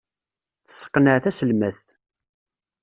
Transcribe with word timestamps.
Tesseqneɛ 0.67 1.17
taselmadt. 1.23 1.85